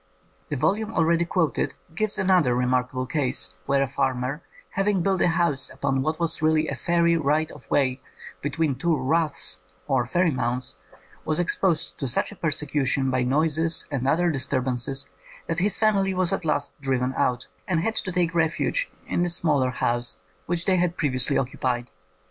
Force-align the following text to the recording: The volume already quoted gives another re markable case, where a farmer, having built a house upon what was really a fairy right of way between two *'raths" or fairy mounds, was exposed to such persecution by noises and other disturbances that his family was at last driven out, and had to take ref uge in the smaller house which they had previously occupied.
The 0.49 0.55
volume 0.55 0.91
already 0.95 1.25
quoted 1.25 1.75
gives 1.93 2.17
another 2.17 2.55
re 2.55 2.65
markable 2.65 3.05
case, 3.05 3.53
where 3.67 3.83
a 3.83 3.87
farmer, 3.87 4.41
having 4.71 5.03
built 5.03 5.21
a 5.21 5.27
house 5.27 5.69
upon 5.69 6.01
what 6.01 6.19
was 6.19 6.41
really 6.41 6.67
a 6.67 6.73
fairy 6.73 7.15
right 7.15 7.51
of 7.51 7.69
way 7.69 7.99
between 8.41 8.73
two 8.73 8.97
*'raths" 8.97 9.59
or 9.85 10.07
fairy 10.07 10.31
mounds, 10.31 10.79
was 11.23 11.37
exposed 11.37 11.99
to 11.99 12.07
such 12.07 12.33
persecution 12.41 13.11
by 13.11 13.21
noises 13.21 13.87
and 13.91 14.07
other 14.07 14.31
disturbances 14.31 15.07
that 15.45 15.59
his 15.59 15.77
family 15.77 16.15
was 16.15 16.33
at 16.33 16.45
last 16.45 16.81
driven 16.81 17.13
out, 17.15 17.45
and 17.67 17.81
had 17.81 17.95
to 17.97 18.11
take 18.11 18.33
ref 18.33 18.55
uge 18.55 18.87
in 19.05 19.21
the 19.21 19.29
smaller 19.29 19.69
house 19.69 20.17
which 20.47 20.65
they 20.65 20.77
had 20.77 20.97
previously 20.97 21.37
occupied. 21.37 21.91